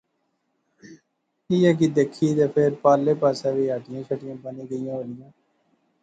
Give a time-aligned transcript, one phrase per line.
[1.49, 5.29] ایہہ کی دیکھی تہ فیر پارلے پاسے وی ہٹیاں شٹیاں بنی گئیاں ہولیاں